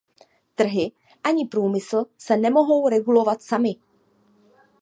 Trhy 0.55 0.91
ani 1.23 1.45
průmysl 1.45 2.05
se 2.17 2.37
nemohou 2.37 2.89
regulovat 2.89 3.41
samy. 3.41 3.75